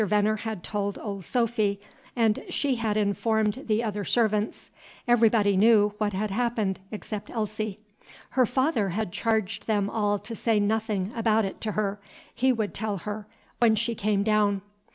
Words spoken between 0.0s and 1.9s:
Venner had told Old Sophy,